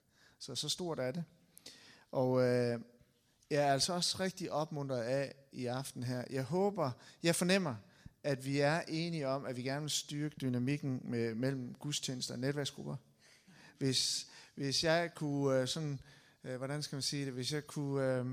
[0.43, 1.23] Så så stort er det.
[2.11, 2.79] Og øh,
[3.49, 6.23] jeg er altså også rigtig opmuntret af i aften her.
[6.29, 6.91] Jeg håber,
[7.23, 7.75] jeg fornemmer,
[8.23, 12.39] at vi er enige om, at vi gerne vil styrke dynamikken med, mellem gudstjenester og
[12.39, 12.95] netværksgrupper.
[13.77, 15.99] Hvis, hvis jeg kunne øh, sådan,
[16.43, 18.25] øh, hvordan skal man sige det, hvis jeg kunne, øh,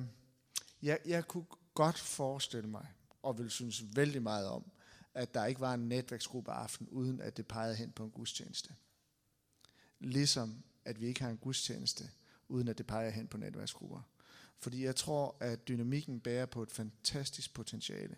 [0.83, 2.87] jeg, jeg kunne godt forestille mig,
[3.23, 4.71] og ville synes vældig meget om,
[5.15, 8.75] at der ikke var en netværksgruppe aften, uden at det pegede hen på en gudstjeneste.
[9.99, 12.05] Ligesom at vi ikke har en gudstjeneste,
[12.49, 14.01] uden at det peger hen på netværksgrupper.
[14.59, 18.17] Fordi jeg tror, at dynamikken bærer på et fantastisk potentiale.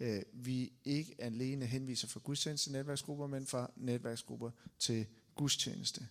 [0.00, 6.08] Øh, vi ikke alene henviser fra gudstjeneste til netværksgrupper, men fra netværksgrupper til gudstjeneste.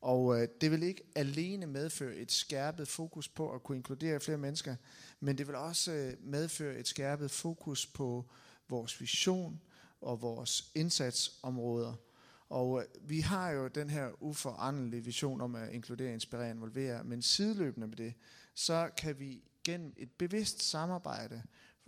[0.00, 4.38] Og øh, det vil ikke alene medføre et skærpet fokus på at kunne inkludere flere
[4.38, 4.76] mennesker,
[5.20, 8.30] men det vil også øh, medføre et skærpet fokus på
[8.68, 9.60] vores vision
[10.00, 11.94] og vores indsatsområder–
[12.48, 17.04] og øh, vi har jo den her uforanderlige vision om at inkludere, inspirere og involvere,
[17.04, 18.14] men sideløbende med det,
[18.54, 21.42] så kan vi gennem et bevidst samarbejde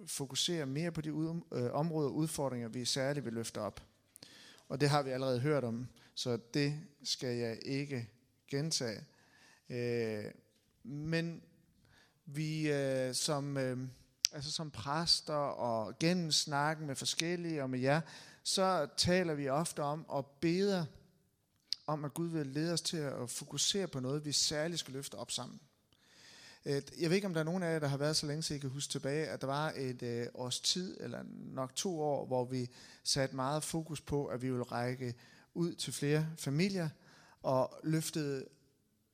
[0.07, 3.83] fokusere mere på de ud, øh, områder og udfordringer, vi særligt vil løfte op.
[4.69, 8.09] Og det har vi allerede hørt om, så det skal jeg ikke
[8.49, 9.05] gentage.
[9.71, 10.25] Øh,
[10.83, 11.43] men
[12.27, 13.79] vi øh, som, øh,
[14.33, 18.01] altså som præster og gennem snakken med forskellige og med jer,
[18.43, 20.85] så taler vi ofte om og beder
[21.87, 25.15] om, at Gud vil lede os til at fokusere på noget, vi særligt skal løfte
[25.15, 25.61] op sammen.
[26.65, 28.55] Jeg ved ikke, om der er nogen af jer, der har været så længe, så
[28.55, 32.27] I kan huske tilbage, at der var et øh, års tid, eller nok to år,
[32.27, 32.71] hvor vi
[33.05, 35.15] satte meget fokus på, at vi ville række
[35.55, 36.89] ud til flere familier,
[37.43, 38.45] og løftede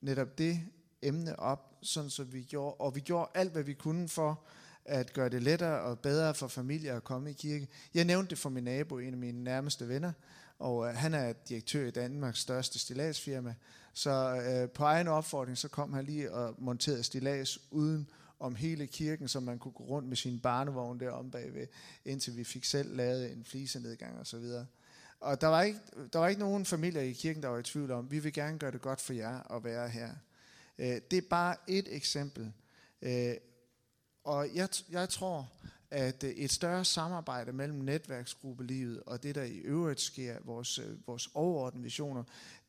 [0.01, 0.61] netop det
[1.01, 4.43] emne op, sådan så vi gjorde, og vi gjorde alt, hvad vi kunne for
[4.87, 7.67] at gøre det lettere og bedre for familier at komme i kirke.
[7.93, 10.11] Jeg nævnte det for min nabo, en af mine nærmeste venner,
[10.59, 13.55] og øh, han er direktør i Danmarks største stilladsfirma.
[13.93, 18.87] Så øh, på egen opfordring, så kom han lige og monterede stillads uden om hele
[18.87, 21.67] kirken, så man kunne gå rundt med sin barnevogn derom bagved,
[22.05, 24.65] indtil vi fik selv lavet en flisenedgang og så videre.
[25.19, 25.79] Og der var, ikke,
[26.13, 28.59] der var ikke nogen familier i kirken, der var i tvivl om, vi vil gerne
[28.59, 30.09] gøre det godt for jer at være her.
[30.77, 32.53] Øh, det er bare et eksempel.
[33.01, 33.33] Øh,
[34.27, 35.51] og jeg, jeg tror,
[35.91, 41.07] at øh, et større samarbejde mellem netværksgruppelivet og det, der i øvrigt sker, vores, øh,
[41.07, 42.23] vores overordnede visioner,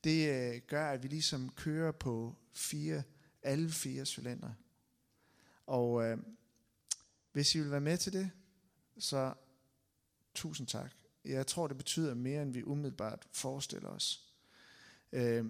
[0.05, 3.03] det øh, gør, at vi ligesom kører på fire,
[3.43, 4.55] alle fire cylindre.
[5.67, 6.19] Og øh,
[7.33, 8.31] hvis I vil være med til det,
[8.99, 9.35] så
[10.35, 10.93] tusind tak.
[11.25, 14.33] Jeg tror, det betyder mere, end vi umiddelbart forestiller os.
[15.13, 15.45] Øh,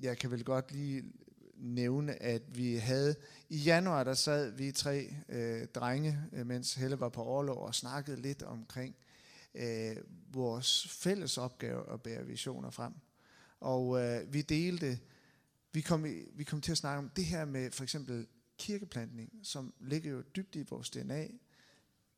[0.00, 1.12] jeg kan vel godt lige
[1.58, 3.14] nævne, at vi havde
[3.48, 7.74] i januar, der sad vi tre øh, drenge, øh, mens Helle var på overlov, og
[7.74, 8.94] snakkede lidt omkring
[9.54, 9.96] øh,
[10.32, 12.92] vores fælles opgave at bære visioner frem.
[13.60, 14.98] Og øh, vi delte,
[15.72, 18.26] vi kom, vi kom til at snakke om det her med for eksempel
[18.58, 21.26] kirkeplantning, som ligger jo dybt i vores DNA.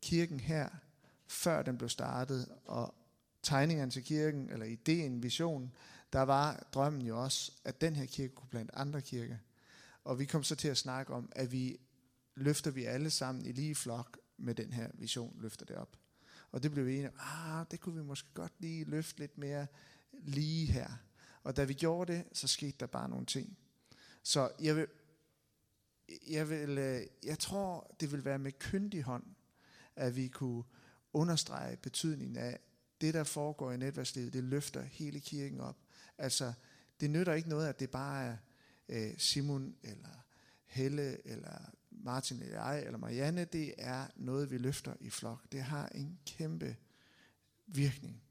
[0.03, 0.69] Kirken her,
[1.27, 2.95] før den blev startet, og
[3.43, 5.73] tegningerne til kirken, eller ideen, visionen,
[6.13, 9.37] der var drømmen jo også, at den her kirke kunne blandt andre kirker.
[10.05, 11.81] Og vi kom så til at snakke om, at vi
[12.37, 15.97] løfter vi alle sammen i lige flok med den her vision, løfter det op.
[16.53, 19.67] Og det blev vi enige ah, det kunne vi måske godt lige løfte lidt mere
[20.13, 20.91] lige her.
[21.43, 23.59] Og da vi gjorde det, så skete der bare nogle ting.
[24.23, 24.87] Så jeg vil,
[26.29, 29.25] jeg, vil, øh, jeg tror, det vil være med kyndig hånd,
[29.97, 30.65] at vi kunne
[31.13, 32.61] understrege betydningen af,
[33.01, 35.77] det der foregår i netværkslivet, det løfter hele kirken op.
[36.21, 36.53] Altså,
[37.01, 38.37] det nytter ikke noget, at det bare er
[38.89, 40.25] øh, Simon, eller
[40.67, 43.45] Helle, eller Martin, eller jeg, eller Marianne.
[43.45, 45.53] Det er noget, vi løfter i flok.
[45.53, 46.77] Det har en kæmpe
[47.67, 48.23] virkning.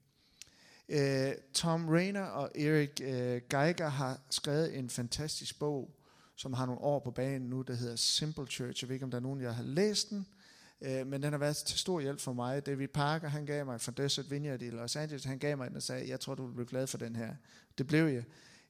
[0.88, 5.96] Øh, Tom Rayner og Erik øh, Geiger har skrevet en fantastisk bog,
[6.36, 8.82] som har nogle år på banen nu, der hedder Simple Church.
[8.82, 10.26] Jeg ved ikke, om der er nogen, jeg har læst den.
[10.82, 12.66] Øh, men den har været til stor hjælp for mig.
[12.66, 15.76] David Parker, han gav mig fra Desert Vineyard i Los Angeles, han gav mig den
[15.76, 17.34] og sagde, jeg tror, du vil blive glad for den her.
[17.78, 18.24] Det blev jeg.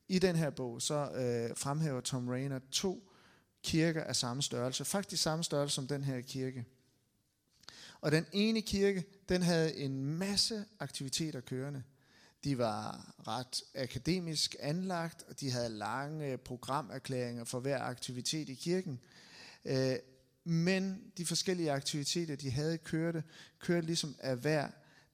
[0.08, 3.10] I den her bog, så øh, fremhæver Tom Rainer to
[3.62, 4.84] kirker af samme størrelse.
[4.84, 6.64] Faktisk samme størrelse som den her kirke.
[8.00, 11.82] Og den ene kirke, den havde en masse aktiviteter kørende.
[12.44, 19.00] De var ret akademisk anlagt, og de havde lange programerklæringer for hver aktivitet i kirken.
[19.64, 19.96] Øh,
[20.44, 23.22] men de forskellige aktiviteter, de havde kørte,
[23.58, 24.68] kørte ligesom af hver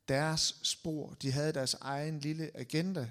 [0.09, 1.17] deres spor.
[1.23, 3.11] De havde deres egen lille agenda.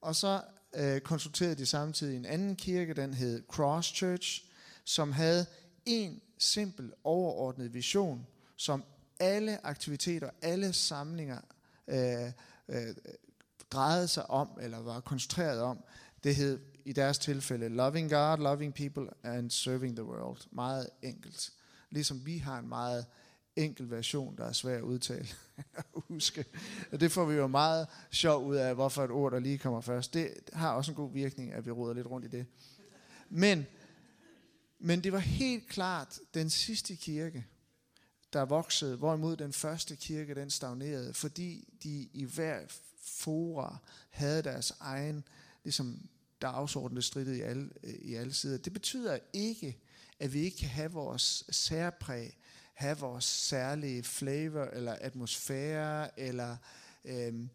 [0.00, 0.42] Og så
[0.74, 4.44] øh, konsulterede de samtidig en anden kirke, den hed Cross Church,
[4.84, 5.46] som havde
[5.84, 8.84] en simpel overordnet vision, som
[9.20, 11.40] alle aktiviteter, alle samlinger
[11.88, 12.26] øh,
[12.68, 12.94] øh,
[13.70, 15.84] drejede sig om, eller var koncentreret om.
[16.24, 20.38] Det hed i deres tilfælde loving God, loving people and serving the world.
[20.50, 21.52] Meget enkelt.
[21.90, 23.06] Ligesom vi har en meget
[23.56, 25.28] enkel version, der er svær at udtale
[25.94, 26.44] og huske.
[26.92, 29.80] Og det får vi jo meget sjov ud af, hvorfor et ord, der lige kommer
[29.80, 30.14] først.
[30.14, 32.46] Det har også en god virkning, at vi råder lidt rundt i det.
[33.30, 33.66] Men,
[34.78, 37.46] men det var helt klart den sidste kirke,
[38.32, 42.60] der voksede, hvorimod den første kirke, den stagnerede, fordi de i hver
[43.04, 43.76] fora
[44.10, 45.24] havde deres egen
[45.64, 46.08] ligesom,
[46.44, 48.58] dagsorden, der strittede i alle, i alle sider.
[48.58, 49.78] Det betyder ikke,
[50.18, 52.38] at vi ikke kan have vores særpræg,
[52.74, 56.56] have vores særlige flavor, eller atmosfære, eller
[57.04, 57.48] øhm,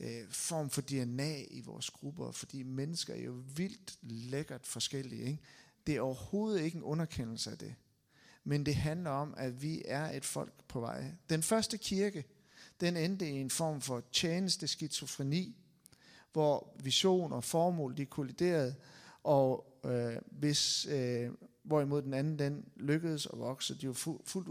[0.00, 5.24] øh, form for DNA i vores grupper, fordi mennesker er jo vildt lækkert forskellige.
[5.24, 5.38] Ikke?
[5.86, 7.74] Det er overhovedet ikke en underkendelse af det.
[8.44, 11.04] Men det handler om, at vi er et folk på vej.
[11.30, 12.24] Den første kirke,
[12.80, 15.56] den endte i en form for tjeneste skizofreni,
[16.32, 18.74] hvor vision og formål de kolliderede,
[19.24, 21.30] og øh, hvis øh,
[21.62, 23.74] hvorimod den anden, den lykkedes at vokse.
[23.74, 24.48] De var fu- fuldt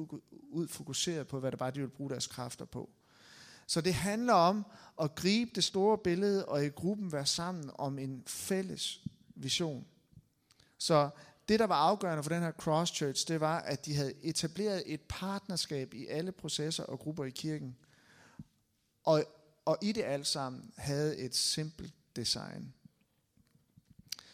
[0.50, 2.90] ud fokuseret på, hvad det var, de ville bruge deres kræfter på.
[3.68, 4.66] Så det handler om
[5.02, 9.04] at gribe det store billede og i gruppen være sammen om en fælles
[9.36, 9.86] vision.
[10.78, 11.10] Så
[11.50, 14.84] det, der var afgørende for den her Cross Church, det var, at de havde etableret
[14.86, 17.78] et partnerskab i alle processer og grupper i kirken.
[19.04, 19.24] Og,
[19.70, 22.74] og i det alt sammen havde et simpelt design.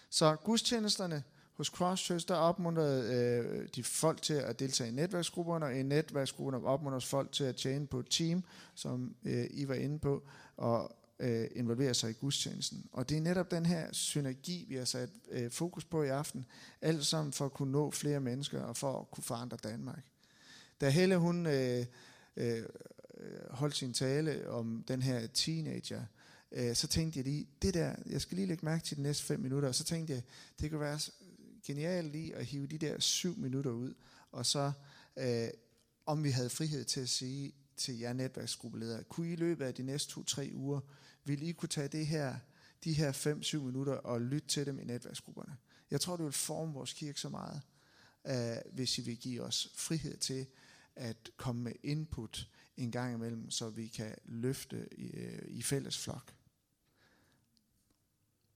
[0.10, 5.66] Så gudstjenesterne hos Cross Church, der opmuntrede øh, de folk til at deltage i netværksgrupperne,
[5.66, 8.44] og i netværksgrupperne opmuntrede folk til at tjene på et team,
[8.76, 10.24] som øh, I var inde på,
[10.58, 12.90] og øh, involvere sig i gudstjenesten.
[12.92, 16.46] Og det er netop den her synergi, vi har sat øh, fokus på i aften,
[16.82, 20.04] alt sammen for at kunne nå flere mennesker og for at kunne forandre Danmark.
[20.82, 21.86] Da Helle hun øh,
[22.38, 22.64] øh,
[23.26, 26.06] Øh, holdt sin tale om den her teenager,
[26.52, 29.24] øh, så tænkte jeg lige, det der, jeg skal lige lægge mærke til de næste
[29.24, 30.24] fem minutter, og så tænkte jeg,
[30.60, 31.00] det kunne være
[31.66, 33.94] genialt lige at hive de der syv minutter ud,
[34.32, 34.72] og så
[35.18, 35.48] øh,
[36.06, 39.74] om vi havde frihed til at sige til jer netværksgruppeledere, kunne I i løbet af
[39.74, 40.80] de næste to-tre uger,
[41.24, 42.36] vil I kunne tage det her,
[42.84, 45.56] de her 5-7 minutter og lytte til dem i netværksgrupperne.
[45.92, 47.62] Jeg tror, det vil forme vores kirke så meget,
[48.28, 50.46] øh, hvis I vil give os frihed til
[50.96, 55.98] at komme med input en gang imellem, så vi kan løfte i, uh, i fælles
[55.98, 56.34] flok.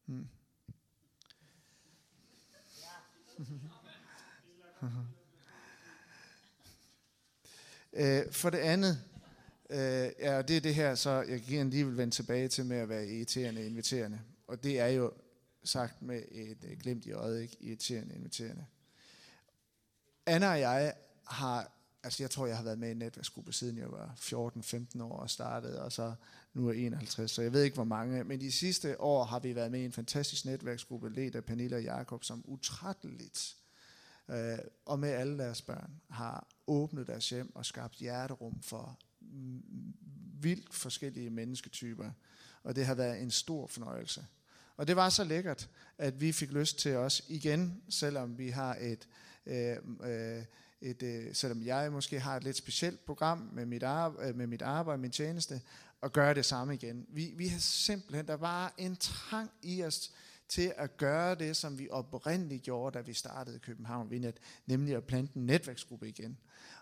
[0.05, 0.27] Hmm.
[7.93, 9.09] øh, for det andet,
[9.69, 12.77] Øh, ja, det er det her, så jeg kan lige vil vende tilbage til med
[12.77, 14.21] at være irriterende inviterende.
[14.47, 15.13] Og det er jo
[15.63, 17.57] sagt med et øh, glimt i øjet, ikke?
[17.59, 18.65] Irriterende inviterende.
[20.25, 20.93] Anna og jeg
[21.27, 21.71] har,
[22.03, 25.19] altså jeg tror, jeg har været med i en netværksgruppe siden jeg var 14-15 år
[25.19, 26.13] og startede, og så
[26.53, 29.55] nu er 51, så jeg ved ikke hvor mange, men de sidste år har vi
[29.55, 33.55] været med i en fantastisk netværksgruppe, ledt af Pernille og Jakob, som utrætteligt
[34.29, 38.99] øh, og med alle deres børn har åbnet deres hjem og skabt hjerterum for
[40.41, 42.11] vildt forskellige mennesketyper,
[42.63, 44.25] og det har været en stor fornøjelse.
[44.77, 48.77] Og det var så lækkert, at vi fik lyst til os igen, selvom vi har
[48.81, 49.07] et,
[49.45, 50.43] øh, øh,
[50.81, 54.47] et øh, selvom jeg måske har et lidt specielt program med mit, arbejde, øh, med
[54.47, 55.61] mit arbejde, min tjeneste,
[56.03, 57.05] at gøre det samme igen.
[57.09, 60.11] Vi, vi har simpelthen, der var en trang i os
[60.47, 65.03] til at gøre det, som vi oprindeligt gjorde, da vi startede København Vindet, nemlig at
[65.03, 66.37] plante en netværksgruppe igen.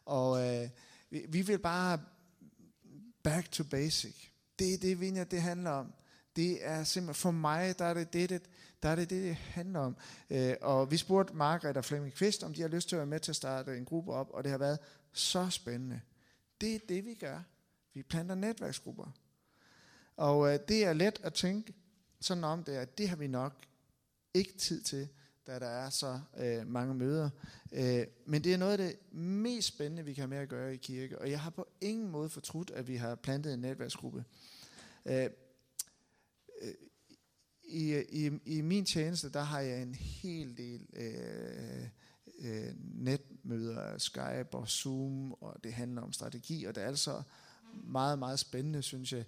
[0.05, 0.69] Og øh,
[1.09, 1.99] vi, vi vil bare
[3.23, 4.15] back to basic.
[4.59, 5.93] Det er det, Vinja, det handler om.
[6.35, 8.41] Det er simpelthen, for mig, der er det det, det,
[8.83, 9.97] der er det, det, det handler om.
[10.29, 13.07] Øh, og vi spurgte Margrethe og Flemming Kvist, om de har lyst til at være
[13.07, 14.79] med til at starte en gruppe op, og det har været
[15.13, 16.01] så spændende.
[16.61, 17.39] Det er det, vi gør.
[17.93, 19.11] Vi planter netværksgrupper.
[20.15, 21.73] Og øh, det er let at tænke
[22.19, 23.53] sådan om det, at det har vi nok
[24.33, 25.09] ikke tid til
[25.47, 27.29] da der er så øh, mange møder.
[27.71, 30.73] Øh, men det er noget af det mest spændende, vi kan have med at gøre
[30.73, 34.25] i kirke, og jeg har på ingen måde fortrudt, at vi har plantet en netværksgruppe.
[35.05, 35.29] Øh,
[36.61, 36.73] øh,
[37.67, 41.87] i, i, I min tjeneste, der har jeg en hel del øh,
[42.39, 47.23] øh, netmøder, Skype og Zoom, og det handler om strategi, og det er altså
[47.73, 49.25] meget, meget spændende, synes jeg.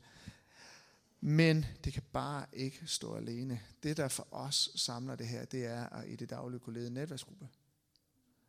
[1.22, 3.62] Men det kan bare ikke stå alene.
[3.84, 6.88] Det, der for os samler det her, det er at i det daglige kunne lede
[6.88, 7.48] en netværksgruppe.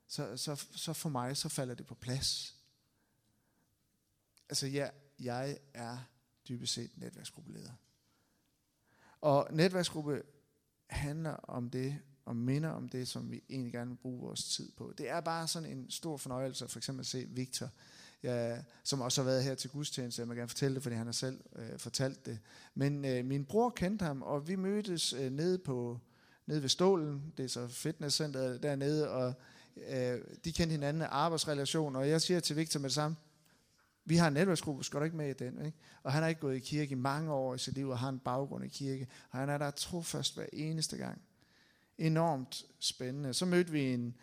[0.09, 2.57] Så, så, så for mig, så falder det på plads.
[4.49, 5.99] Altså, ja, jeg er
[6.49, 7.73] dybest set netværksgruppeleder.
[9.21, 10.23] Og netværksgruppe
[10.91, 14.73] handler om det, og minder om det, som vi egentlig gerne vil bruge vores tid
[14.77, 14.93] på.
[14.99, 17.69] Det er bare sådan en stor fornøjelse, for eksempel at se Victor,
[18.23, 20.21] ja, som også har været her til gudstjeneste.
[20.21, 22.39] Jeg må gerne fortælle det, fordi han har selv øh, fortalt det.
[22.75, 26.01] Men øh, min bror kendte ham, og vi mødtes øh, nede, på,
[26.47, 27.33] nede ved Stålen.
[27.37, 29.35] Det er så fitnesscenteret dernede, og
[29.77, 31.97] øh, de kendte hinanden af arbejdsrelation.
[31.97, 33.17] Og jeg siger til Victor med det samme,
[34.11, 35.67] vi har en netværksgruppe, skal du ikke med i den?
[35.67, 35.79] Ikke?
[36.03, 38.09] Og han har ikke gået i kirke i mange år i sit liv, og har
[38.09, 39.09] en baggrund i kirke.
[39.31, 41.23] Og han er der trofast hver eneste gang.
[41.99, 43.35] Enormt spændende.
[43.35, 44.15] Så mødte vi en,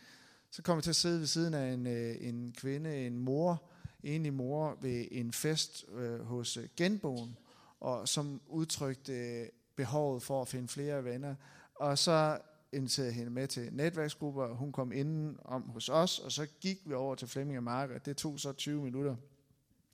[0.51, 3.63] så kom vi til at sidde ved siden af en, øh, en kvinde, en mor,
[4.03, 7.37] enlig mor ved en fest øh, hos øh, genboen,
[7.79, 11.35] og som udtrykte øh, behovet for at finde flere venner.
[11.75, 12.39] Og så
[12.71, 16.77] inviterede hende med til netværksgrupper, og hun kom inden om hos os, og så gik
[16.85, 17.97] vi over til Flemming og Marker.
[17.97, 19.15] Det tog så 20 minutter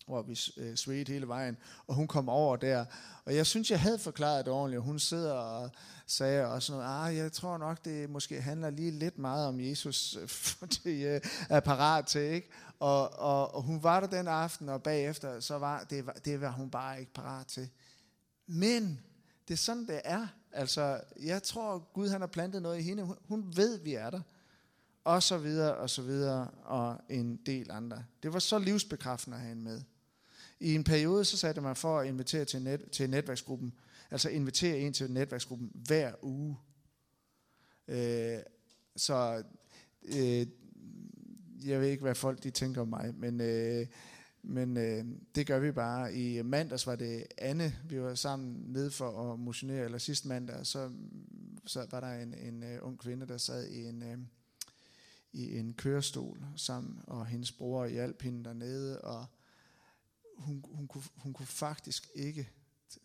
[0.06, 2.86] hvor vi øh, svedte hele vejen, og hun kom over der.
[3.26, 5.72] Og jeg synes, jeg havde forklaret det ordentligt, og hun sidder og
[6.08, 10.18] sagde også noget, ah, jeg tror nok, det måske handler lige lidt meget om Jesus,
[10.22, 10.28] øh,
[10.58, 12.50] for det øh, er parat til, ikke?
[12.80, 16.52] Og, og, og hun var der den aften, og bagefter, så var det, det var
[16.52, 17.70] hun bare ikke parat til.
[18.48, 19.00] Men
[19.48, 20.28] det er sådan, det er.
[20.52, 23.04] Altså, jeg tror, Gud han har plantet noget i hende.
[23.04, 24.22] Hun, hun ved, vi er der.
[25.04, 28.04] og så videre, og så videre, og en del andre.
[28.24, 29.82] Det var så livsbekræftende at have hende med.
[30.64, 33.74] I en periode, så satte man for at invitere til, net, til netværksgruppen,
[34.12, 36.58] altså invitere en til netværksgruppen hver uge.
[37.88, 38.40] Øh,
[38.96, 39.44] så
[40.04, 40.48] øh,
[41.66, 43.88] jeg ved ikke, hvad folk de tænker om mig, men, øh,
[44.44, 45.06] men øh,
[45.36, 46.14] det gør vi bare.
[46.16, 50.66] I mandags var det Anne, vi var sammen nede for at motionere, eller sidste mandag,
[50.66, 50.92] så,
[51.66, 54.20] så var der en, en uh, ung kvinde, der sad i en, uh,
[55.32, 59.26] i en kørestol sammen, og hendes bror hjalp hende dernede, og
[60.44, 62.50] hun, hun, kunne, hun kunne faktisk ikke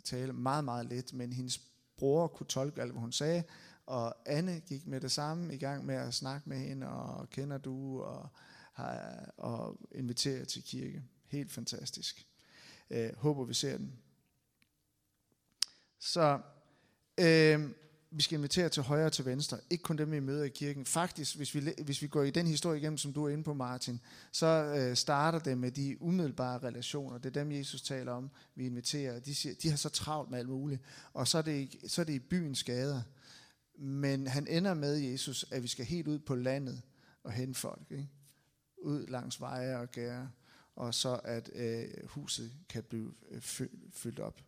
[0.04, 1.60] tale meget, meget let, men hendes
[1.96, 3.44] bror kunne tolke alt, hvad hun sagde,
[3.86, 7.58] og Anne gik med det samme i gang med at snakke med hende, og kender
[7.58, 8.28] du, og,
[8.72, 11.02] har, og inviterer til kirke.
[11.26, 12.26] Helt fantastisk.
[12.90, 13.98] Øh, håber, vi ser den.
[15.98, 16.40] Så
[17.20, 17.70] øh,
[18.10, 19.58] vi skal invitere til højre og til venstre.
[19.70, 20.84] Ikke kun dem, vi møder i kirken.
[20.84, 23.54] Faktisk, hvis vi, hvis vi går i den historie igennem, som du er inde på,
[23.54, 24.00] Martin,
[24.32, 27.18] så øh, starter det med de umiddelbare relationer.
[27.18, 29.20] Det er dem, Jesus taler om, vi inviterer.
[29.20, 30.80] De, siger, de har så travlt med alt muligt.
[31.12, 33.02] Og så er det, så er det i byens gader.
[33.78, 36.82] Men han ender med, Jesus, at vi skal helt ud på landet
[37.24, 37.86] og hente folk.
[37.90, 38.08] Ikke?
[38.82, 40.30] Ud langs veje og gære.
[40.76, 43.42] Og så at øh, huset kan blive øh,
[43.92, 44.40] fyldt op.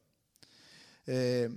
[1.06, 1.50] Øh,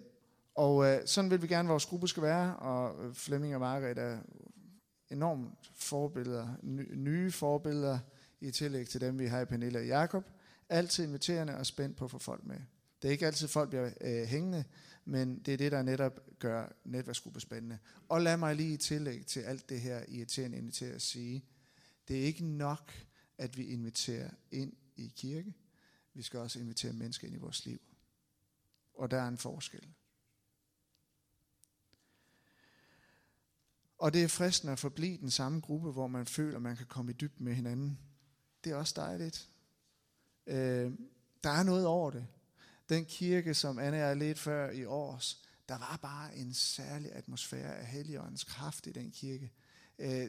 [0.56, 3.60] og øh, sådan vil vi gerne, at vores gruppe skal være, og øh, Flemming og
[3.60, 4.20] Margrethe er
[5.10, 6.48] enormt forbilleder,
[6.96, 8.00] nye forbilleder
[8.42, 10.24] i tillæg til dem, vi har i Pernille og Jakob.
[10.70, 12.60] Altid inviterende og spændt på at få folk med.
[13.02, 14.64] Det er ikke altid, folk bliver øh, hængende,
[15.06, 17.78] men det er det, der netop gør netværksgruppe spændende.
[18.10, 21.46] Og lad mig lige i tillæg til alt det her irriterende invitere at sige,
[22.08, 22.92] det er ikke nok,
[23.38, 25.54] at vi inviterer ind i kirke.
[26.14, 27.82] Vi skal også invitere mennesker ind i vores liv.
[28.94, 29.88] Og der er en forskel.
[34.04, 36.86] Og det er fristende at forblive den samme gruppe, hvor man føler, at man kan
[36.86, 38.00] komme i dybden med hinanden.
[38.64, 39.50] Det er også dejligt.
[40.48, 40.92] Øh,
[41.44, 42.28] der er noget over det.
[42.90, 47.76] Den kirke, som Anne er lidt før i års, der var bare en særlig atmosfære
[47.76, 49.52] af Helligåndens kraft i den kirke.
[50.00, 50.28] Øh,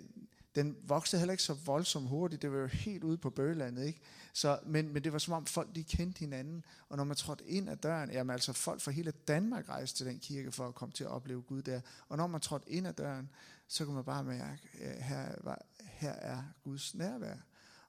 [0.55, 2.43] den voksede heller ikke så voldsomt hurtigt.
[2.43, 4.01] Det var jo helt ude på bøgelandet, ikke?
[4.33, 6.65] Så, men, men det var som om folk de kendte hinanden.
[6.89, 10.07] Og når man trådte ind ad døren, jamen altså folk fra hele Danmark rejste til
[10.07, 11.81] den kirke for at komme til at opleve Gud der.
[12.09, 13.31] Og når man trådte ind ad døren,
[13.75, 17.37] så kan man bare mærke, at her, her er Guds nærvær.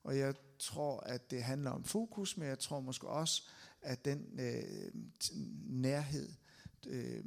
[0.04, 3.44] Og jeg tror, at det handler om fokus, men jeg tror måske også,
[3.82, 4.92] at den øh,
[5.66, 6.34] nærhed
[6.88, 7.24] øh,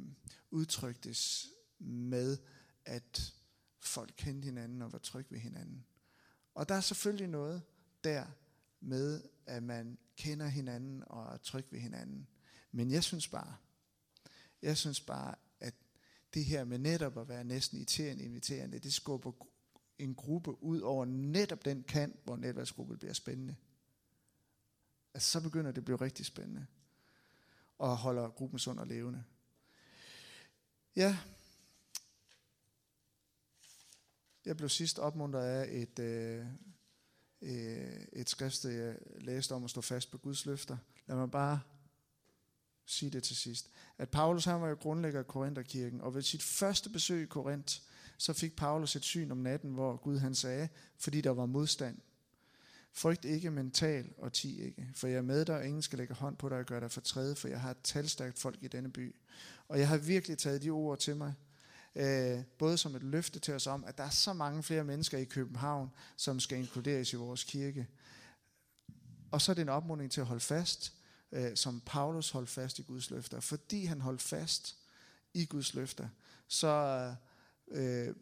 [0.51, 1.47] udtryktes
[1.79, 2.37] med,
[2.85, 3.33] at
[3.79, 5.85] folk kendte hinanden og var trygge ved hinanden.
[6.55, 7.61] Og der er selvfølgelig noget
[8.03, 8.25] der
[8.79, 12.27] med, at man kender hinanden og er tryg ved hinanden.
[12.71, 13.55] Men jeg synes bare,
[14.61, 15.35] jeg synes bare,
[16.33, 19.31] det her med netop at være næsten irriterende inviterende, det skubber
[19.99, 23.55] en gruppe ud over netop den kant, hvor netværksgruppen bliver spændende.
[25.13, 26.65] Altså så begynder det at blive rigtig spændende.
[27.77, 29.23] Og holder gruppen sund og levende.
[30.95, 31.17] Ja,
[34.49, 36.45] Jeg blev sidst opmuntret af et, øh,
[37.41, 40.77] øh, et skrift, jeg læste om at stå fast på Guds løfter.
[41.07, 41.59] Lad mig bare
[42.91, 43.69] sige det til sidst.
[43.97, 47.75] At Paulus han var jo grundlægger af Korintherkirken, og ved sit første besøg i Korinth,
[48.17, 51.97] så fik Paulus et syn om natten, hvor Gud han sagde, fordi der var modstand.
[52.91, 56.13] Frygt ikke mental og ti ikke, for jeg er med dig, og ingen skal lægge
[56.13, 58.91] hånd på dig og gøre dig fortræde, for jeg har et talstærkt folk i denne
[58.91, 59.15] by.
[59.67, 61.33] Og jeg har virkelig taget de ord til mig,
[61.95, 65.17] øh, både som et løfte til os om, at der er så mange flere mennesker
[65.17, 67.87] i København, som skal inkluderes i vores kirke.
[69.31, 70.93] Og så er det en opmuntring til at holde fast,
[71.31, 73.39] øh, som Paulus holdt fast i Guds løfter.
[73.39, 74.77] Fordi han holdt fast
[75.33, 76.09] i Guds løfter,
[76.47, 77.15] så
[77.67, 78.15] øh,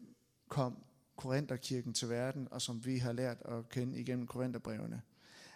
[0.48, 0.84] kom
[1.16, 5.02] Korintherkirken til verden, og som vi har lært at kende igennem Korintherbrevene.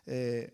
[0.07, 0.48] Øh,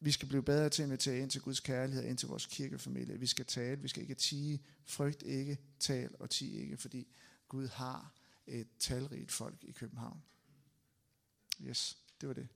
[0.00, 3.20] vi skal blive bedre til at invitere ind til Guds kærlighed, ind til vores kirkefamilie.
[3.20, 4.62] Vi skal tale, vi skal ikke tige.
[4.84, 7.06] Frygt ikke, tal og tige ikke, fordi
[7.48, 8.12] Gud har
[8.46, 10.22] et talrigt folk i København.
[11.62, 12.48] Yes, det var det.